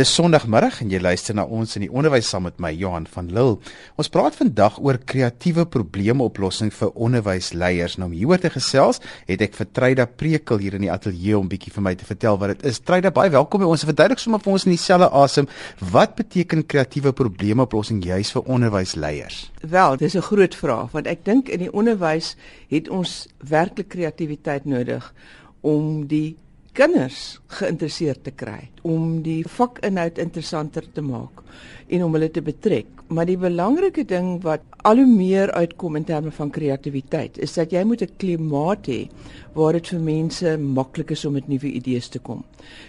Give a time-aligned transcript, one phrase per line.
[0.00, 3.26] Dis Sondagmiddag en jy luister na ons in die onderwys saam met my Johan van
[3.36, 3.58] Lille.
[4.00, 7.98] Ons praat vandag oor kreatiewe probleemoplossing vir onderwysleiers.
[8.00, 11.50] Nou om hieroor te gesels, het ek vir Tryda Prekel hier in die ateljee om
[11.52, 12.80] bietjie vir my te vertel wat dit is.
[12.80, 13.84] Tryda, baie welkom by ons.
[13.90, 15.52] Verduidelik sommer vir ons in dieselfde asem,
[15.92, 19.50] wat beteken kreatiewe probleemoplossing juis vir onderwysleiers?
[19.60, 22.36] Wel, dis 'n groot vraag want ek dink in die onderwys
[22.70, 25.12] het ons werklik kreatiwiteit nodig
[25.60, 26.38] om die
[26.72, 31.42] kinders geïnteresseerd te kry om die vakinhoud interessanter te maak
[31.90, 32.86] en om hulle te betrek.
[33.10, 37.72] Maar die belangrike ding wat al hoe meer uitkom in terme van kreatiwiteit is dat
[37.72, 39.08] jy moet 'n klimaat hê
[39.54, 42.44] waar dit vir mense maklik is om met nuwe idees te kom.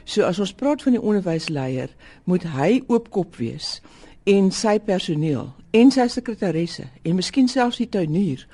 [0.06, 1.90] So as ons praat van die onderwysleier,
[2.24, 3.82] moet hy oopkop wees
[4.24, 8.48] en sy personeel en sy sekretaresse en miskien selfs die tuinier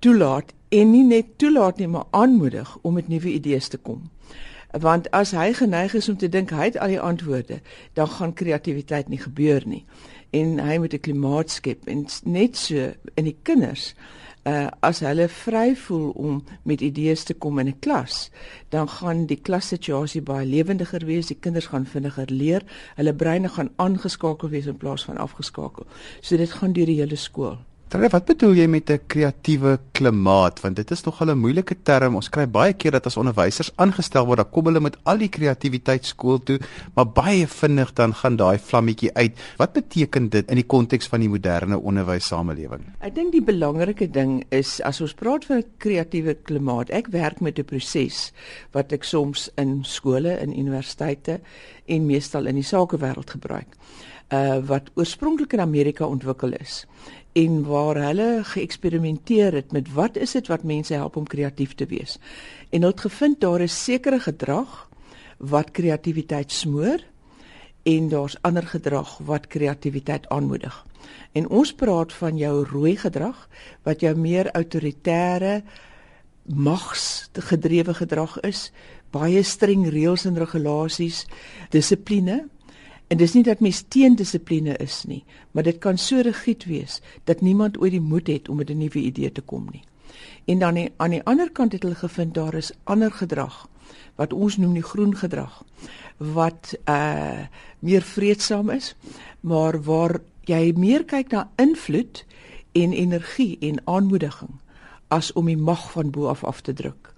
[0.00, 4.08] toelaat en nie net toelaat nie maar aanmoedig om met nuwe idees te kom
[4.80, 7.60] want as hy geneig is om te dink hy het al die antwoorde,
[7.92, 9.84] dan gaan kreatiwiteit nie gebeur nie.
[10.32, 13.94] En hy moet 'n klimaat skep en net so in die kinders
[14.44, 18.30] uh as hulle vry voel om met idees te kom in 'n klas,
[18.68, 22.62] dan gaan die klassituasie baie lewendiger wees, die kinders gaan vinniger leer,
[22.96, 25.86] hulle breine gaan aangeskakel wees in plaas van afgeskakel.
[26.20, 27.58] So dit gaan deur die hele skool.
[27.92, 32.14] Terwyl wat bedoel jy met 'n kreatiewe klimaat want dit is nogal 'n moeilike term.
[32.14, 35.28] Ons kry baie keer dat as onderwysers aangestel word, dan kom hulle met al die
[35.28, 36.58] kreatiwiteit skool toe,
[36.94, 39.36] maar baie vinnig dan gaan daai vlammetjie uit.
[39.58, 42.80] Wat beteken dit in die konteks van die moderne onderwyssamelewing?
[43.00, 47.40] Ek dink die belangrike ding is as ons praat van 'n kreatiewe klimaat, ek werk
[47.40, 48.32] met 'n proses
[48.72, 51.40] wat ek soms in skole, in universiteite
[51.86, 53.76] en meestal in die sakewêreld gebruik.
[54.32, 56.86] Uh wat oorspronklik in Amerika ontwikkel is
[57.32, 61.86] en waar hulle geëksperimenteer het met wat is dit wat mense help om kreatief te
[61.86, 62.18] wees.
[62.70, 64.88] En hulle het gevind daar is sekere gedrag
[65.38, 67.00] wat kreatiwiteit smoor
[67.82, 70.84] en daar's ander gedrag wat kreatiwiteit aanmoedig.
[71.32, 73.48] En ons praat van jou rooi gedrag
[73.82, 75.62] wat jou meer autoritaire
[76.44, 78.70] mags gedrewe gedrag is,
[79.10, 81.24] baie streng reëls en regulasies,
[81.70, 82.44] dissipline
[83.12, 85.20] En dis nie dat mens teen dissipline is nie,
[85.52, 88.78] maar dit kan so rigied wees dat niemand ooit die moed het om met 'n
[88.78, 89.82] nuwe idee te kom nie.
[90.44, 93.68] En dan die, aan die ander kant het hulle gevind daar is ander gedrag
[94.16, 95.64] wat ons noem die groen gedrag
[96.16, 97.46] wat uh
[97.78, 98.94] meer vreedsaam is,
[99.40, 102.24] maar waar jy meer kyk na invloed
[102.72, 104.60] en energie en aanmoediging
[105.08, 107.12] as om die mag van bo af af te druk.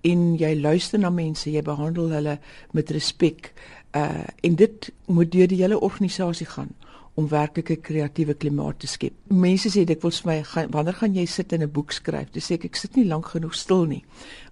[0.00, 2.38] En jy luister na mense, jy behandel hulle
[2.72, 3.52] met respek
[3.96, 6.74] uh en dit moet deur die hele organisasie gaan
[7.14, 9.14] om werklike kreatiewe klimaat te skep.
[9.26, 12.30] Mense sê dit wil vir my gaan wanneer gaan jy sit en 'n boek skryf?
[12.32, 14.04] Dis ek ek sit nie lank genoeg stil nie.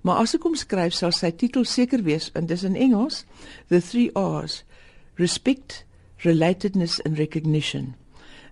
[0.03, 3.25] Maar as ek hom skryf sal sy titel seker wees en dis in Engels
[3.69, 4.65] The 3 R's
[5.17, 5.85] Respect,
[6.19, 7.95] Relatedness and Recognition.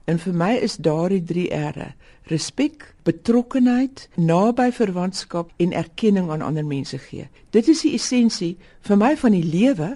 [0.06, 1.94] En vir my is daardie 3 R'e
[2.24, 7.28] respek, betrokkenheid, naby verwantskap en erkenning aan ander mense gee.
[7.50, 8.54] Dit is die essensie
[8.86, 9.94] vir my van die lewe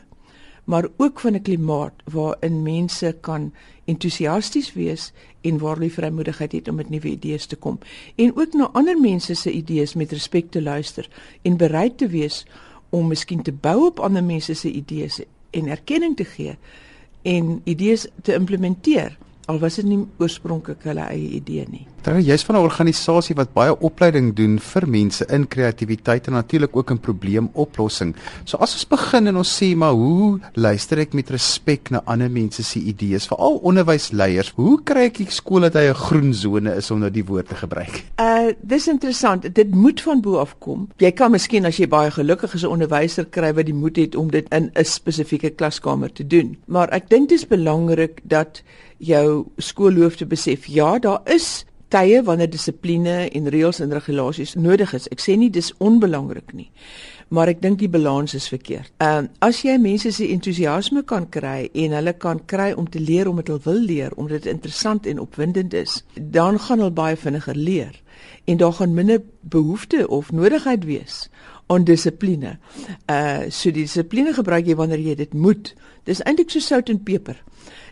[0.69, 3.53] maar ook van 'n klimaat waarin mense kan
[3.84, 7.79] entoesiasties wees en waar hulle vrymoedigheid het om met nuwe idees te kom
[8.15, 11.09] en ook na ander mense se idees met respek te luister
[11.43, 12.47] en bereid te wees
[12.89, 15.21] om miskien te bou op ander mense se idees
[15.51, 16.57] en erkenning te gee
[17.23, 19.19] en idees te implementeer
[19.49, 21.87] al was dit nie oorspronklik hulle eie idee nie.
[22.09, 26.77] Terwyl jy's van 'n organisasie wat baie opleiding doen vir mense in kreatiwiteit en natuurlik
[26.77, 28.15] ook in probleemoplossing.
[28.45, 32.31] So as ons begin en ons sê maar hoe luister ek met respek na ander
[32.31, 36.77] mense se idees, veral onderwysleiers, hoe kry ek die skool dat hy 'n groen sone
[36.77, 38.05] is om nou die woord te gebruik?
[38.17, 39.55] Uh dis interessant.
[39.55, 40.89] Dit moet van bo af kom.
[40.97, 44.17] Jy kan miskien as jy baie gelukkig is 'n onderwyser kry wat die moed het
[44.17, 46.57] om dit in 'n spesifieke klaskamer te doen.
[46.67, 48.63] Maar ek dink dit is belangrik dat
[48.99, 54.94] jou skoolhoof te besef ja daar is tye wanneer dissipline en reëls en regulasies nodig
[54.94, 56.71] is ek sê nie dis onbelangrik nie
[57.28, 58.91] maar ek dink die balans is verkeerd.
[59.04, 63.01] Ehm uh, as jy mense se entoesiasme kan kry en hulle kan kry om te
[63.01, 67.16] leer omdat hulle wil leer omdat dit interessant en opwindend is, dan gaan hulle baie
[67.16, 68.01] vinniger leer
[68.48, 71.28] en daar gaan minder behoefte of nodigheid wees
[71.68, 72.57] aan dissipline.
[73.07, 75.74] Uh so dissipline gebruik jy wanneer jy dit moet.
[76.04, 77.36] Dis eintlik so sout en peper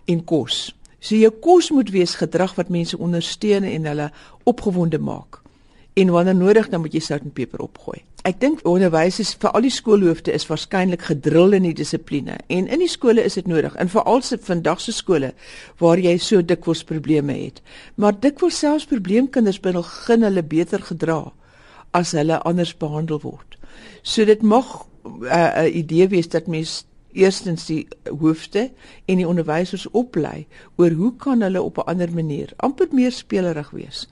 [0.06, 0.72] en kos.
[1.06, 4.10] So jou kos moet wees gedrag wat mense ondersteun en hulle
[4.50, 5.38] opgewonde maak.
[5.94, 8.00] En wanneer nodig dan moet jy sout en peper opgooi.
[8.26, 12.82] Ek dink onderwysers vir al die skoolhoofde is waarskynlik gedrul in die dissipline en in
[12.82, 13.76] die skole is dit nodig.
[13.78, 15.30] En veral se vandag se skole
[15.78, 17.62] waar jy so dikwels probleme het.
[17.94, 21.20] Maar dikwels selfs probleemkinders begin hulle beter gedra
[21.94, 23.54] as hulle anders behandel word.
[24.02, 26.82] So dit mag 'n uh, idee wees dat mens
[27.16, 27.86] eerstens die
[28.20, 28.70] hoofde
[29.04, 30.46] en die onderwysers oplei
[30.76, 34.08] oor hoe kan hulle op 'n ander manier amper meer spelerig wees.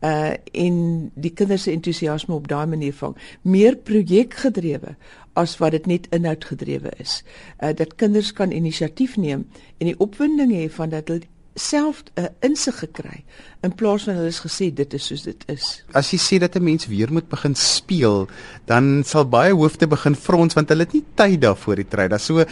[0.00, 4.96] Uh en die kinders se entoesiasme op daai manier vang, meer projekgedrewe
[5.32, 7.22] as wat dit net inhoudgedrewe is.
[7.60, 9.46] Uh dat kinders kan inisiatief neem
[9.78, 13.24] en die opwinding hê van dat hulle self 'n uh, insig gekry
[13.62, 15.82] in plaas van hulle is gesê dit is soos dit is.
[15.92, 18.28] As jy sê dat 'n mens weer moet begin speel,
[18.66, 22.10] dan sal baie hoofde begin frons want hulle het nie tyd daarvoor die tyd.
[22.10, 22.44] Da so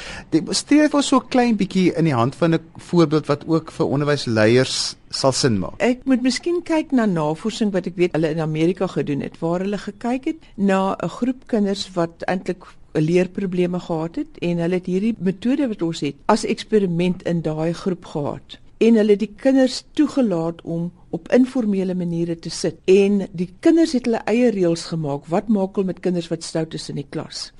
[0.51, 3.87] streef ons so 'n klein bietjie in die hand van 'n voorbeeld wat ook vir
[3.87, 5.79] onderwysleiers sal sin maak.
[5.79, 9.61] Ek moet miskien kyk na navorsing wat ek weet hulle in Amerika gedoen het waar
[9.61, 14.87] hulle gekyk het na 'n groep kinders wat eintlik leerprobleme gehad het en hulle het
[14.87, 19.83] hierdie metode wat ons het as eksperiment in daai groep gehad en hulle die kinders
[19.97, 22.77] toegelaat om op informele maniere te sit.
[22.85, 25.31] En die kinders het hulle eie reëls gemaak.
[25.33, 27.51] Wat maak hulle met kinders wat stout is in die klas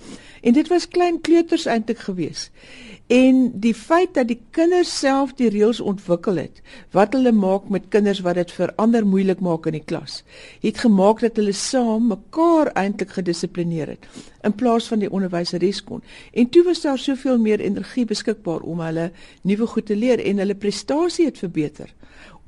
[0.47, 2.53] en dit was klein kleuters eintlik geweest
[3.13, 6.63] en die feit dat die kinders self die reëls ontwikkel het
[6.95, 10.23] wat hulle maak met kinders wat dit vir ander moeilik maak in die klas
[10.63, 14.11] het gemaak dat hulle saam mekaar eintlik gedissiplineer het
[14.47, 16.03] in plaas van die onderwyseres kon.
[16.33, 19.11] En toe was daar soveel meer energie beskikbaar om hulle
[19.43, 21.91] nuwe goed te leer en hulle prestasie het verbeter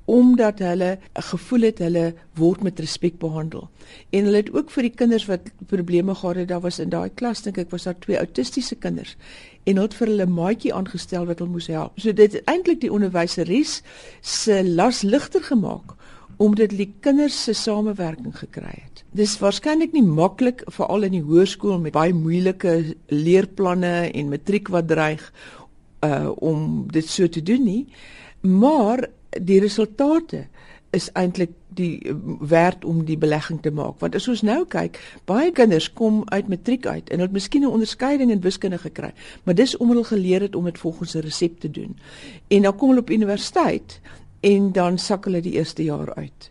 [0.08, 2.04] omdat hulle gevoel het hulle
[2.40, 3.66] word met respek behandel.
[4.10, 7.10] En hulle het ook vir die kinders wat probleme gehad het, daar was in daai
[7.14, 9.16] klas dink ek was daar twee autistiese kinders
[9.68, 12.00] en hulle het vir hulle maatjie aangestel wat hulle moes help.
[12.00, 13.82] So dit het eintlik die onderwyseres
[14.24, 15.92] se las ligter gemaak
[16.38, 19.02] omdat die kinders se samewerking gekry het.
[19.12, 24.88] Dis waarskynlik nie maklik veral in die hoërskool met baie moeilike leerplanne en matriek wat
[24.88, 25.24] dreig
[26.06, 27.84] uh om dit so te doen nie.
[28.46, 30.46] Maar die resultate
[30.90, 35.00] is eintlik die eh, werd om die belegging te maak want as ons nou kyk
[35.24, 39.12] baie kinders kom uit matriek uit en hulle het miskien 'n onderskeiding in wiskunde gekry
[39.44, 41.96] maar dis omdat hulle geleer het om dit volgens 'n resep te doen
[42.48, 44.00] en dan kom hulle op universiteit
[44.40, 46.50] en dan sak hulle die eerste jaar uit.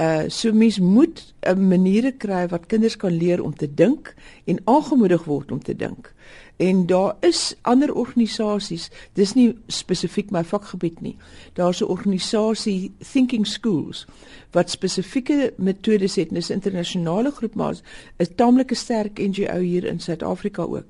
[0.00, 4.14] Uh so mens moet 'n uh, maniere kry wat kinders kan leer om te dink
[4.44, 6.14] en aangemoedig word om te dink.
[6.56, 11.16] En daar is ander organisasies, dis nie spesifiek my vakgebied nie.
[11.52, 14.06] Daar's 'n organisasie Thinking Schools
[14.50, 17.74] wat spesifieke metodes het, dis 'n internasionale groep maar
[18.18, 20.86] 'n taamlike sterk NGO hier in Suid-Afrika ook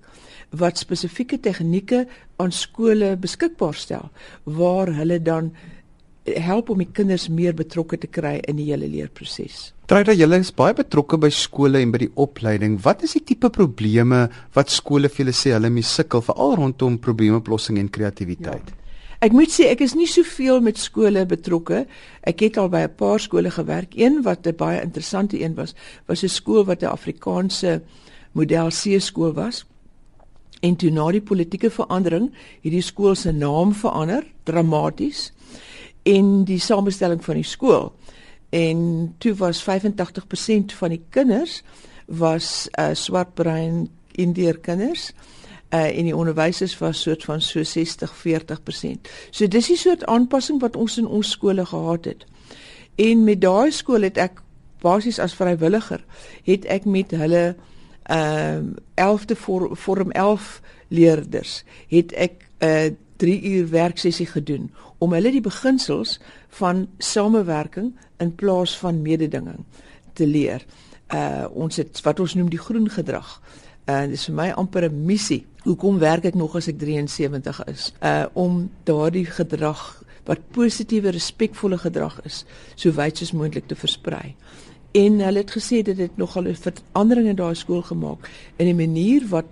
[0.50, 4.10] wat spesifieke tegnieke aan skole beskikbaar stel
[4.44, 5.52] waar hulle dan
[6.34, 9.72] help om die kinders meer betrokke te kry in die hele leerproses.
[9.86, 12.80] Tryda julle is baie betrokke by skole en by die opleiding.
[12.82, 14.26] Wat is die tipe probleme
[14.56, 18.74] wat skole vir julle sê hulle mee sukkel veral rondom probleemoplossing en kreatiwiteit?
[18.74, 18.82] Ja.
[19.24, 21.86] Ek moet sê ek is nie soveel met skole betrokke.
[22.26, 23.96] Ek het al by 'n paar skole gewerk.
[23.96, 25.74] Een wat 'n baie interessante een was,
[26.06, 27.82] was 'n skool wat 'n Afrikaanse
[28.32, 29.64] model C skool was.
[30.60, 32.32] En toe na die politieke verandering,
[32.62, 35.32] het die skool se naam verander dramaties
[36.06, 37.90] en die samestelling van die skool.
[38.54, 38.78] En
[39.18, 41.62] toe was 85% van die kinders
[42.06, 45.10] was uh, swartbrein Indiër kinders.
[45.74, 49.10] Uh, en die onderwysers was soort van so 60-40%.
[49.30, 52.26] So dis die soort aanpassing wat ons in ons skole gehad het.
[52.94, 54.38] En met daai skool het ek
[54.84, 56.04] basies as vrywilliger
[56.46, 57.56] het ek met hulle
[58.06, 59.34] ehm uh, 11de
[59.74, 60.60] vorm 11
[60.94, 66.18] leerders het ek 'n uh, 3 uur werksessie gedoen om hulle die beginsels
[66.58, 69.64] van samewerking in plaas van mededinging
[70.12, 70.64] te leer.
[71.14, 73.40] Uh ons het wat ons noem die groen gedrag.
[73.84, 75.46] En uh, dit is vir my amper 'n missie.
[75.62, 77.92] Hoekom werk ek nog as ek 73 is?
[78.02, 82.44] Uh om daardie gedrag wat positiewe, respekvolle gedrag is,
[82.74, 84.34] so wyd soos moontlik te versprei.
[84.96, 88.86] En hulle het gesê dit het nogal 'n verandering in daai skool gemaak in die
[88.86, 89.44] manier wat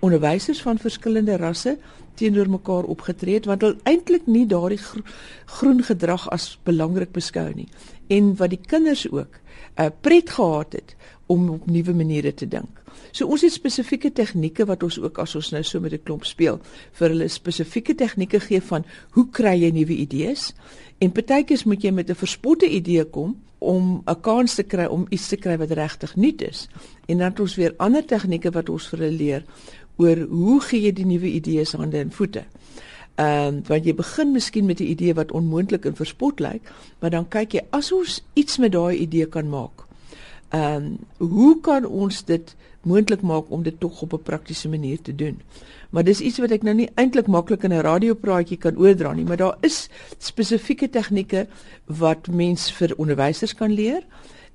[0.00, 1.78] onderwysers van verskillende rasse
[2.14, 5.02] teenoor mekaar opgetree het want hulle eintlik nie daardie gro
[5.58, 7.68] groen gedrag as belangrik beskou nie
[8.12, 9.40] en wat die kinders ook
[9.78, 12.82] uh, pret gehad het om op nuwe maniere te dink.
[13.14, 16.24] So ons het spesifieke tegnieke wat ons ook as ons nou so met 'n klomp
[16.24, 16.60] speel
[16.92, 20.52] vir hulle spesifieke tegnieke gee van hoe kry jy nuwe idees
[20.98, 25.06] en partykeers moet jy met 'n verspotte idee kom om 'n kans te kry om
[25.08, 26.68] iets te kry wat regtig nuut is.
[27.06, 29.44] En dan het ons weer ander tegnieke wat ons vir hulle leer
[29.96, 32.44] oor hoe gee jy die nuwe idees hande en voete.
[33.14, 37.10] Ehm um, want jy begin miskien met 'n idee wat onmoontlik en verspot lyk, maar
[37.10, 39.86] dan kyk jy as ons iets met daai idee kan maak.
[40.50, 45.02] Ehm um, hoe kan ons dit moontlik maak om dit tog op 'n praktiese manier
[45.02, 45.40] te doen?
[45.90, 49.24] Maar dis iets wat ek nou nie eintlik maklik in 'n radiopraatjie kan oordra nie,
[49.24, 51.46] maar daar is spesifieke tegnieke
[51.86, 54.02] wat mens vir onderwysers kan leer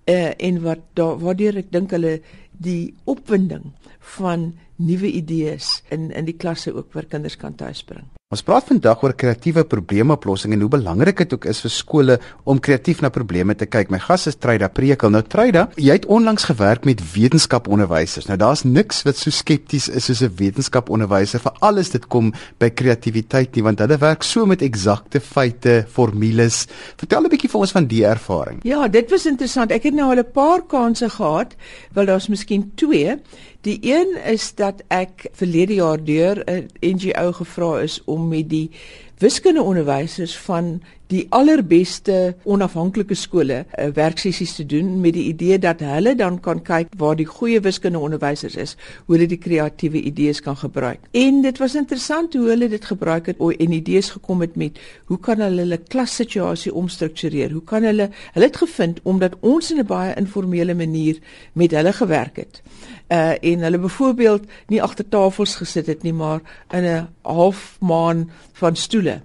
[0.06, 6.26] uh, en wat daar waardeur ek dink hulle die opwinding van nuwe idees in in
[6.26, 8.08] die klasse ook waar kinders kan tuisbring.
[8.30, 12.60] Ons praat vandag oor kreatiewe probleemoplossing en hoe belangrik dit ook is vir skole om
[12.62, 13.90] kreatief na probleme te kyk.
[13.90, 15.10] My gas is Treyda Prekel.
[15.10, 18.28] Nou Treyda, jy het onlangs gewerk met wetenskaponderwysers.
[18.30, 22.70] Nou daar's niks wat so skepties is soos 'n wetenskaponderwyser vir alles dit kom by
[22.70, 26.68] kreatiwiteit nie, want hulle werk so met eksakte feite, formules.
[26.98, 28.60] Vertel 'n bietjie vir ons van die ervaring.
[28.64, 29.72] Ja, dit was interessant.
[29.72, 31.56] Ek het nou al 'n paar kansse gehad,
[31.94, 33.18] wel daar's miskien twee.
[33.62, 38.72] Die een is dat ek verlede jaar deur 'n NGO gevra is om met die
[39.20, 45.80] wiskundeonderwysers van die allerbeste onafhanklike skole 'n uh, werksessies te doen met die idee dat
[45.80, 50.58] hulle dan kan kyk waar die goeie wiskundeonderwysers is, hoe hulle die kreatiewe idees kan
[50.58, 51.00] gebruik.
[51.12, 55.20] En dit was interessant hoe hulle dit gebruik het en idees gekom het met hoe
[55.20, 57.52] kan hulle hulle klassituasie omstruktureer?
[57.52, 61.20] Hoe kan hulle hulle het gevind omdat ons in 'n baie informele manier
[61.54, 62.62] met hulle gewerk het
[63.10, 68.76] uh en hulle byvoorbeeld nie agter tafels gesit het nie maar in 'n halfmaan van
[68.76, 69.22] stoele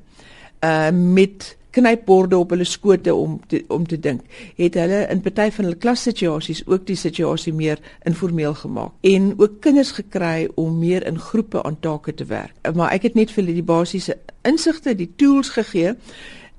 [0.60, 4.22] uh met knypborde op hulle skote om te, om te dink.
[4.58, 9.60] Het hulle in party van hulle klassituasies ook die situasie meer informeel gemaak en ook
[9.64, 12.54] kinders gekry om meer in groepe aan take te werk.
[12.74, 15.96] Maar ek het net vir hulle die basiese insigte die tools gegee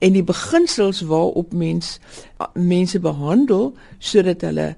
[0.04, 2.00] en die beginsels waarop mens
[2.54, 4.74] mense behandel sodat hulle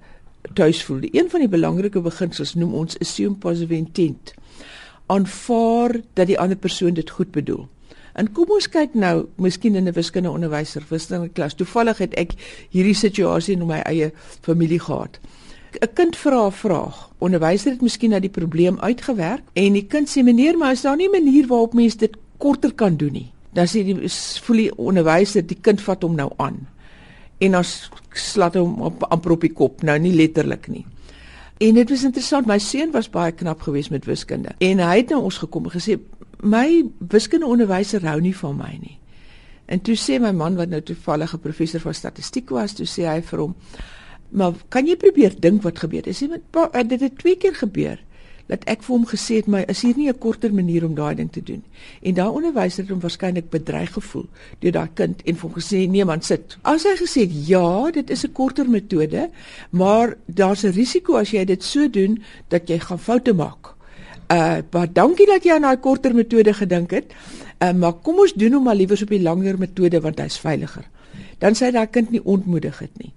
[0.54, 1.00] tuis voel.
[1.00, 4.34] Die een van die belangrike beginsels noem ons assume positive intent.
[5.06, 7.68] Aanvaar dat die ander persoon dit goed bedoel.
[8.18, 11.54] En kom ons kyk nou, miskien in 'n wiskunde onderwyser, wiskunde klas.
[11.54, 12.32] Toevallig het ek
[12.70, 15.20] hierdie situasie in my eie familie gehad.
[15.82, 17.10] 'n Kind vra 'n vraag.
[17.20, 20.96] Onderwyser het miskien na die probleem uitgewerk en die kind sê: "Meneer, maar is daar
[20.96, 24.10] nie 'n manier waarop mens dit korter kan doen nie?" Dan sê die
[24.42, 26.68] voel die onderwyser, die kind vat hom nou aan
[27.40, 27.74] en ons
[28.18, 29.84] slat hom op amper op die kop.
[29.86, 30.86] Nou nie letterlik nie.
[31.58, 32.48] En dit was interessant.
[32.50, 34.54] My seun was baie knap geweest met wiskunde.
[34.62, 35.98] En hy het na ons gekom en gesê
[36.42, 38.98] my wiskundeonderwyser hou nie van my nie.
[39.66, 43.10] En toe sê my man wat nou toevallig 'n professor van statistiek was toe sê
[43.10, 43.56] hy vir hom
[44.30, 46.16] maar kan jy probeer dink wat gebeur het?
[46.16, 48.00] Sê met dit het twee keer gebeur
[48.48, 51.16] dat ek vir hom gesê het my is hier nie 'n korter manier om daai
[51.16, 51.64] ding te doen.
[52.02, 54.28] En daai onderwyser het hom waarskynlik bedreig gevoel
[54.60, 56.58] deur daai kind en vir hom gesê nee man sit.
[56.64, 59.30] As hy gesê het ja, dit is 'n korter metode,
[59.70, 63.76] maar daar's 'n risiko as jy dit so doen dat jy gaan foute maak.
[64.32, 67.14] Uh maar dankie dat jy aan daai korter metode gedink het.
[67.60, 70.86] Uh maar kom ons doen hom maar liewer op die langer metode want hy's veiliger.
[71.40, 73.14] Dan sê daai kind nie ontmoedig het nie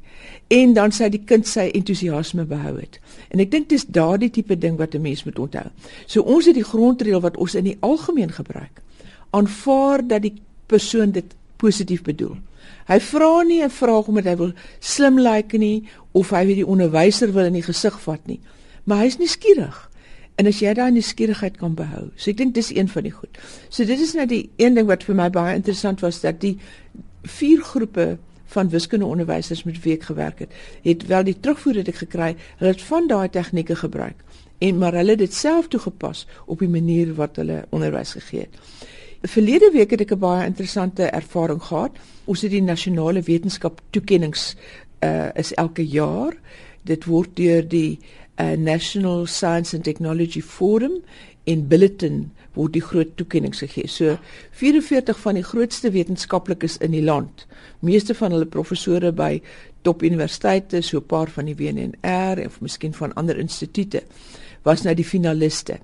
[0.51, 2.99] en dan sy die kind sy entoesiasme behou het.
[3.31, 5.71] En ek dink dis daardie tipe ding wat 'n mens moet onthou.
[6.07, 8.83] So ons het die grondreël wat ons in die algemeen gebruik.
[9.31, 10.35] Aanvaar dat die
[10.67, 11.25] persoon dit
[11.57, 12.37] positief bedoel.
[12.87, 16.57] Hy vra nie 'n vraag omdat hy wil slim lyk like nie of hy weet
[16.57, 18.41] die onderwyser wil in die gesig vat nie,
[18.85, 19.90] maar hy's nuuskierig.
[20.41, 22.07] En as jy daai nuuskierigheid kan behou.
[22.17, 23.41] So ek dink dis een van die goed.
[23.69, 26.57] So dit is nou die een ding wat vir my baie interessant was dat die
[27.29, 28.15] vier groepe
[28.51, 32.73] van wiskundeonderwysers met wie ek gewerk het, het wel die terugvoer wat ek gekry, hulle
[32.73, 34.25] het van daai tegnieke gebruik
[34.61, 38.59] en maar hulle het dit self toegepas op die manier wat hulle onderwys gegee het.
[39.29, 41.97] Verlede week het ek 'n baie interessante ervaring gehad.
[42.25, 44.55] Ons het die nasionale wetenskap toekenninge
[45.05, 46.33] uh is elke jaar.
[46.85, 47.99] Dit word deur die
[48.41, 51.03] uh, National Science and Technology Forum
[51.45, 53.89] in Billiton word die groot toekenninge gegee.
[53.89, 54.17] So
[54.59, 57.47] 44 van die grootste wetenskaplikes in die land,
[57.87, 59.39] meeste van hulle professore by
[59.87, 64.03] top universiteite, so 'n paar van die WNR of miskien van ander instituie,
[64.63, 65.79] was nou die finaliste.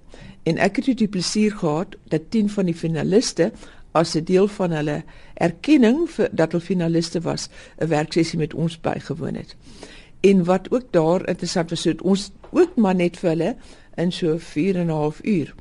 [0.44, 3.52] En ek het die plesier gehad dat 10 van die finaliste
[3.92, 5.02] as 'n deel van hulle
[5.34, 7.48] erkenning vir dat hulle finaliste was,
[7.80, 9.56] 'n werksessie met ons bygewoon het.
[10.20, 13.56] En wat ook daar interessant was, so ons ook maar net vir hulle
[13.96, 15.54] in so 4 en 'n half uur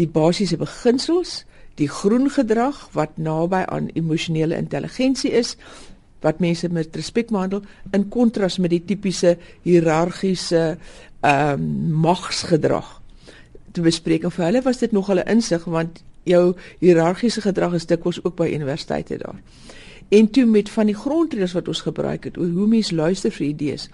[0.00, 1.44] die basiese beginsels,
[1.80, 5.56] die groen gedrag wat naby aan emosionele intelligensie is
[6.20, 7.62] wat mense met respek behandel
[7.96, 10.76] in kontras met die tipiese hiërargiese
[11.20, 11.64] ehm um,
[12.00, 13.00] magsgedrag.
[13.72, 17.88] Te bespreek of vir hulle was dit nog hulle insig want jou hiërargiese gedrag is
[17.88, 19.40] dikwels ook by universiteite daar.
[20.10, 23.46] En toe met van die grondreëls wat ons gebruik het oor hoe mens luister vir
[23.46, 23.88] idees.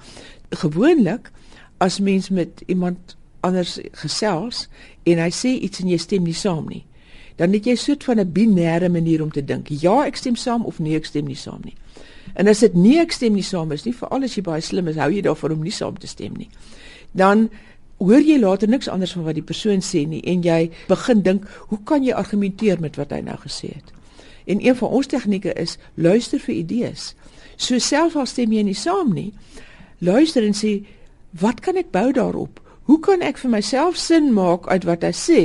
[0.50, 1.30] Gewoonlik
[1.78, 4.66] as mens met iemand anders gesels
[5.04, 6.84] en hy sê iets en jy stem nie saam nie.
[7.36, 9.68] Dan het jy soet van 'n binêre manier om te dink.
[9.68, 11.76] Ja, ek stem saam of nee, ek stem nie saam nie.
[12.34, 14.88] En as dit nee, ek stem nie saam is nie, veral as jy baie slim
[14.88, 16.48] is, hou jy daarvan om nie saam te stem nie.
[17.12, 17.50] Dan
[17.98, 21.46] hoor jy later niks anders van wat die persoon sê nie en jy begin dink,
[21.68, 23.95] hoe kan jy argumenteer met wat hy nou gesê het?
[24.46, 27.14] En een van ons tegnieke is luister vir idees.
[27.56, 29.32] So selfs al stem jy nie saam nie,
[29.98, 30.78] luister en sê,
[31.40, 32.60] wat kan ek bou daarop?
[32.86, 35.40] Hoe kan ek vir myself sin maak uit wat hy sê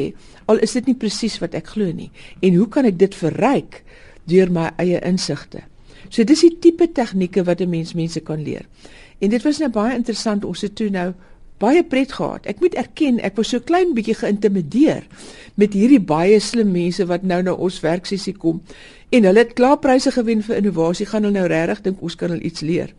[0.52, 2.12] al is dit nie presies wat ek glo nie?
[2.46, 3.82] En hoe kan ek dit verryk
[4.30, 5.64] deur my eie insigte?
[6.12, 8.68] So dis die tipe tegnieke wat 'n mens mense kan leer.
[9.20, 11.14] En dit was nou baie interessant ons het toe nou
[11.62, 12.48] baie pret gehad.
[12.50, 15.06] Ek moet erken, ek was so klein bietjie geïntimideer
[15.62, 18.62] met hierdie baie slim mense wat nou na ons werksessie kom
[19.12, 21.06] en hulle het klaar pryse gewen vir innovasie.
[21.06, 22.94] Gaan hulle nou regtig dink ons kan hulle iets leer?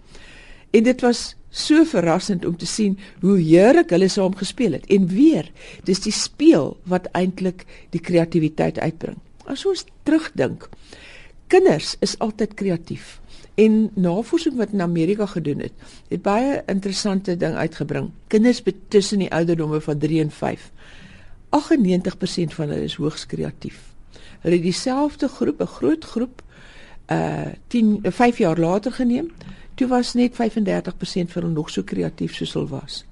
[0.73, 4.87] En dit was so verrassend om te sien hoe heerlik hulle saam gespeel het.
[4.93, 5.51] En weer,
[5.85, 9.19] dis die speel wat eintlik die kreatiwiteit uitbring.
[9.45, 10.69] As ons terugdink,
[11.53, 13.22] kinders is altyd kreatief.
[13.55, 15.73] En navorsing wat in Amerika gedoen het,
[16.09, 18.11] het baie interessante ding uitgebring.
[18.27, 20.71] Kinders tussen die ouderdomme van 3 en 5.
[21.51, 23.93] 98% van hulle is hoogs kreatief.
[24.41, 26.43] Hulle het dieselfde groep, 'n groot groep,
[27.07, 29.31] uh 10 5 jaar later geneem.
[29.75, 30.37] Toe was net 35%
[31.33, 33.05] van hulle nog so kreatief soos hulle was.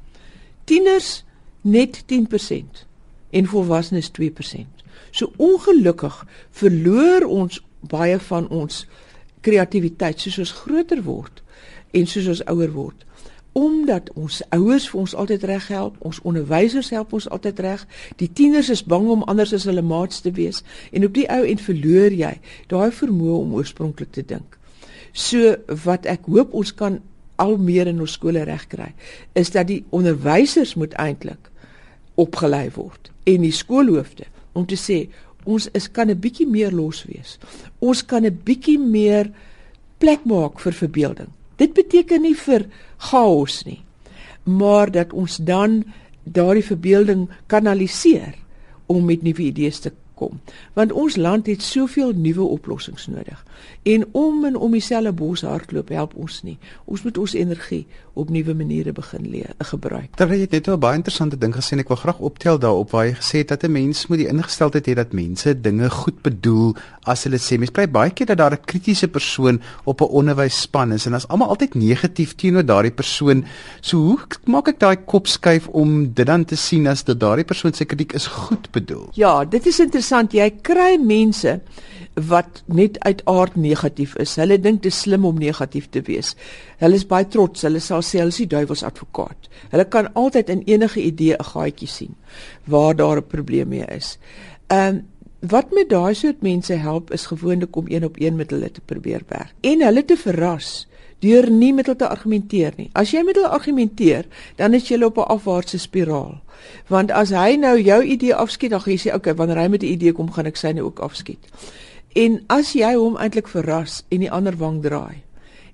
[0.65, 1.25] Tieners
[1.61, 2.87] net 10%
[3.31, 4.81] en volwassenes 2%.
[5.11, 8.87] So ongelukkig verloor ons baie van ons
[9.47, 11.43] kreatiwiteit soos ons groter word
[11.97, 13.07] en soos ons ouer word
[13.53, 17.83] omdat ons ouers vir ons altyd reg help, ons onderwysers help ons altyd reg.
[18.23, 20.63] Die tieners is bang om anders as hulle maats te wees
[20.95, 22.37] en op die ou end verloor jy
[22.71, 24.57] daai vermoë om oorspronklik te dink.
[25.13, 27.01] So wat ek hoop ons kan
[27.41, 28.93] al meer in ons skole regkry,
[29.35, 31.51] is dat die onderwysers moet eintlik
[32.21, 35.07] opgelei word en die skoolhoofde om te sê
[35.45, 37.39] ons is kan 'n bietjie meer los wees.
[37.79, 39.33] Ons kan 'n bietjie meer
[39.99, 41.29] plek maak vir verbeelding.
[41.57, 42.67] Dit beteken nie vir
[42.99, 43.83] chaos nie,
[44.45, 45.85] maar dat ons dan
[46.25, 48.35] daardie verbeelding kanaliseer
[48.87, 50.41] om met nuwe idees te kom.
[50.77, 53.41] Want ons land het soveel nuwe oplossings nodig.
[53.83, 56.59] En om en om dieselfde bos hardloop help ons nie.
[56.85, 57.87] Ons moet ons energie
[58.21, 60.11] op nuwe maniere begin leer, gebruik.
[60.19, 63.07] Terwyl jy net 'n baie interessante ding gesê en ek wil graag optel daarop waar
[63.07, 66.75] jy gesê het dat 'n mens moet die ingesteldheid hê dat mense dinge goed bedoel
[67.05, 67.59] as hulle sê.
[67.59, 71.29] Mens kry baie keer dat daar 'n kritiese persoon op 'n onderwysspan is en as
[71.29, 73.45] almal altyd negatief teenoor daardie persoon,
[73.81, 77.45] so hoe maak ek daai kop skuif om dit dan te sien as dat daardie
[77.45, 79.09] persoon se kritiek is goed bedoel?
[79.13, 80.10] Ja, dit is interessant.
[80.11, 81.61] Jy kry mense
[82.15, 84.35] wat net uit aard negatief is.
[84.37, 86.35] Hulle dink dit is slim om negatief te wees.
[86.83, 87.63] Hulle is baie trots.
[87.63, 89.49] Hulle sal sê hulle is die duiwels advokaat.
[89.71, 92.15] Hulle kan altyd in enige idee 'n gaatjie sien
[92.65, 94.19] waar daar 'n probleem mee is.
[94.69, 95.07] Ehm um,
[95.41, 98.81] wat met daai soort mense help is gewoonlik om een op een met hulle te
[98.81, 100.87] probeer werk en hulle te verras
[101.21, 102.91] deur nie met hulle te argumenteer nie.
[102.93, 106.41] As jy met hulle argumenteer, dan is jy op 'n afwaartse spiraal.
[106.89, 109.69] Want as hy nou jou idee afskiet, dan gaan jy sê, "Oké, okay, wanneer hy
[109.69, 111.45] met 'n idee kom, gaan ek syne ook afskiet."
[112.15, 115.23] En as jy hom eintlik verras en die ander wang draai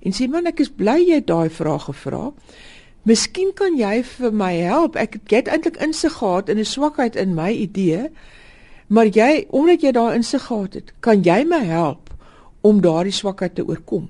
[0.07, 2.31] en sê man ek is bly jy daai vraag gevra.
[3.07, 4.97] Miskien kan jy vir my help.
[4.99, 8.09] Ek het eintlik insig gehad in 'n swakheid in my idee,
[8.87, 12.09] maar jy omdat jy daai insig gehad het, kan jy my help
[12.61, 14.09] om daardie swakheid te oorkom.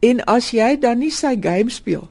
[0.00, 2.08] En as jy dan nie sy game speel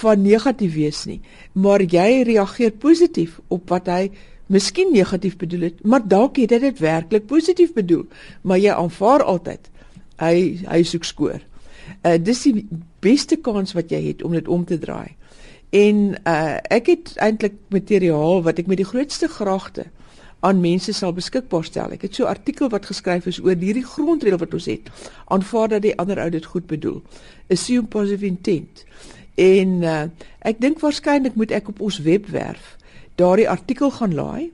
[0.00, 1.20] van negatief wees nie,
[1.52, 4.10] maar jy reageer positief op wat hy
[4.52, 8.04] miskien negatief bedoel het, maar dalk het hy dit werklik positief bedoel,
[8.42, 9.70] maar jy aanvaar altyd
[10.20, 10.34] hy
[10.66, 11.40] hy soek skoor.
[12.04, 12.66] Uh dis die
[13.04, 15.16] beste kans wat jy het om dit om te draai.
[15.74, 19.88] En uh ek het eintlik materiaal wat ek met die grootste graagte
[20.44, 21.94] aan mense sal beskikbaar stel.
[21.96, 24.90] Ek het so 'n artikel wat geskryf is oor hierdie grondreël wat ons het.
[25.24, 27.02] Aanvaar dat die ander ou dit goed bedoel.
[27.48, 28.84] Assume positive intent.
[29.34, 30.02] En uh
[30.38, 32.76] ek dink waarskynlik moet ek op ons webwerf
[33.14, 34.50] daardie artikel gaan laai.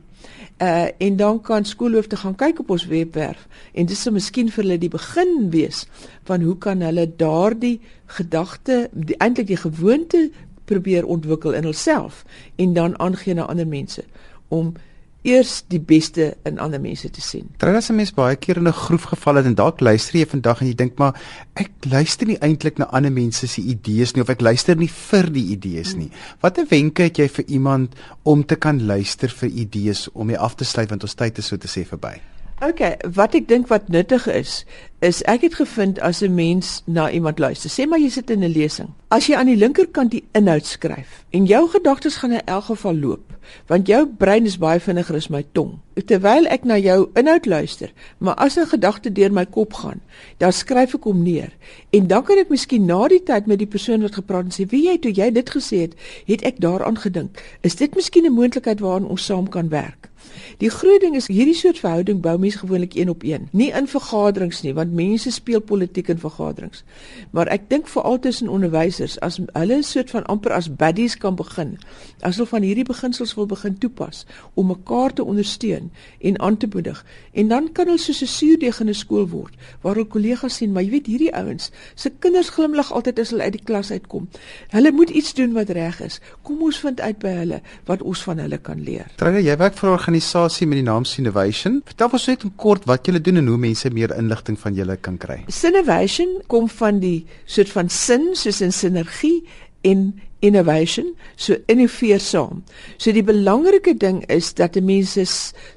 [0.61, 4.65] Uh en dan kan skoolhoofde gaan kyk op ons webwerf en dis sou miskien vir
[4.65, 5.87] hulle die begin wees
[6.25, 10.31] van hoe kan hulle daardie gedagte eintlik die gewoonte
[10.65, 12.25] probeer ontwikkel in hulself
[12.57, 14.05] en dan aangee na ander mense
[14.49, 14.75] om
[15.23, 17.49] eers die beste in ander mense te sien.
[17.61, 20.27] Terwyl as 'n mens baie keer in 'n groef geval het en dalk luister jy
[20.27, 21.21] vandag en jy dink maar
[21.55, 25.31] ek luister nie eintlik na ander mense se idees nie of ek luister nie vir
[25.31, 26.11] die idees nie.
[26.41, 30.55] Watter wenke het jy vir iemand om te kan luister vir idees om jy af
[30.55, 32.21] te sluit want ons tyd is so te sê verby?
[32.61, 32.81] OK,
[33.17, 34.67] wat ek dink wat nuttig is,
[35.01, 37.71] is ek het gevind as 'n mens na iemand luister.
[37.73, 38.89] Sê maar jy sit in 'n lesing.
[39.09, 42.95] As jy aan die linkerkant die inhoud skryf en jou gedagtes gaan in elk geval
[42.95, 43.33] loop,
[43.67, 45.79] want jou brein is baie vinniger as my tong.
[46.05, 50.01] Terwyl ek na jou inhoud luister, maar as 'n gedagte deur my kop gaan,
[50.37, 51.57] dan skryf ek hom neer.
[51.91, 54.71] En dan kan ek miskien na die tyd met die persoon wat gepraat het sê,
[54.71, 55.95] "Wie jy toe jy dit gesê het,
[56.27, 57.43] het ek daaraan gedink.
[57.61, 60.10] Is dit miskien 'n moontlikheid waaraan ons saam kan werk?"
[60.59, 63.49] Die groot ding is hierdie soort verhouding bou mense gewoonlik een op een.
[63.53, 66.85] Nie in vergaderings nie, want mense speel politiek in vergaderings.
[67.31, 71.35] Maar ek dink veral tussen onderwysers as hulle 'n soort van amper as buddies kan
[71.35, 71.79] begin,
[72.21, 76.69] as hulle van hierdie beginsels wil begin toepas om mekaar te ondersteun en aan te
[76.73, 77.05] moedig.
[77.33, 80.73] En dan kan hulle soos 'n suurdeeg in 'n skool word waar hul kollegas sien,
[80.73, 84.29] maar jy weet hierdie ouens, se kinders glimlag altyd as hulle uit die klas uitkom.
[84.69, 86.21] Hulle moet iets doen wat reg is.
[86.43, 89.07] Kom ons vind uit by hulle wat ons van hulle kan leer.
[89.17, 91.83] Trou jy werk vir 'n organisasie met die naam Innovation.
[91.87, 94.97] Vertel ons net in kort wat julle doen en hoe mense meer inligting van julle
[94.99, 95.45] kan kry.
[95.47, 99.47] Innovation kom van die soort van sin soos in sinergie
[99.87, 102.65] en innovation so innoveer saam.
[102.99, 105.25] So die belangrike ding is dat mense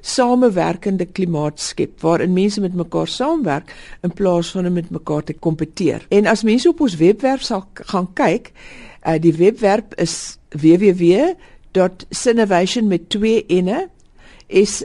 [0.00, 5.34] samewerkende klimaat skep waarin mense met mekaar saamwerk in plaas van om met mekaar te
[5.34, 6.06] kompeteer.
[6.10, 8.52] En as mense op ons webwerf sal gaan kyk,
[9.06, 13.93] uh, die webwerf is www.innovation met 2 nne
[14.48, 14.84] is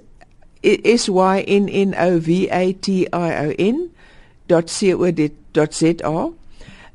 [0.63, 3.89] s y n n o v a t i o n
[4.49, 6.31] .co.za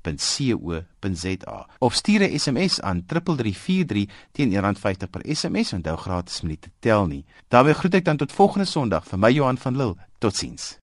[1.78, 7.06] of stuur 'n SMS aan 3343 teen R1.50 per SMS en onthou gratis minute tel
[7.06, 7.24] nie.
[7.48, 9.04] daarmee groet ek dan tot volgende Sondag.
[9.04, 9.96] Vir my Johan van Lille.
[10.18, 10.80] Totsiens